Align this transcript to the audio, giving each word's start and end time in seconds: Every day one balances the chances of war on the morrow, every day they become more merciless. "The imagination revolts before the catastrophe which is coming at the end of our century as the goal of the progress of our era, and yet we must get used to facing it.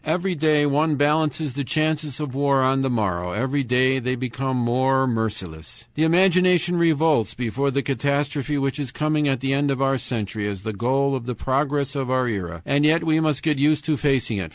Every 0.05 0.33
day 0.33 0.65
one 0.65 0.95
balances 0.95 1.53
the 1.53 1.63
chances 1.63 2.19
of 2.19 2.33
war 2.33 2.63
on 2.63 2.81
the 2.81 2.89
morrow, 2.89 3.33
every 3.33 3.61
day 3.63 3.99
they 3.99 4.15
become 4.15 4.57
more 4.57 5.05
merciless. 5.05 5.85
"The 5.93 6.01
imagination 6.05 6.75
revolts 6.75 7.35
before 7.35 7.69
the 7.69 7.83
catastrophe 7.83 8.57
which 8.57 8.79
is 8.79 8.91
coming 8.91 9.27
at 9.27 9.41
the 9.41 9.53
end 9.53 9.69
of 9.69 9.79
our 9.79 9.99
century 9.99 10.47
as 10.47 10.63
the 10.63 10.73
goal 10.73 11.15
of 11.15 11.27
the 11.27 11.35
progress 11.35 11.93
of 11.93 12.09
our 12.09 12.27
era, 12.27 12.63
and 12.65 12.83
yet 12.83 13.03
we 13.03 13.19
must 13.19 13.43
get 13.43 13.59
used 13.59 13.85
to 13.85 13.95
facing 13.95 14.37
it. 14.39 14.49